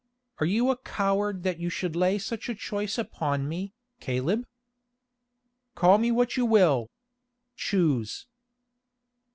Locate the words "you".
0.47-0.71, 1.59-1.69, 6.35-6.43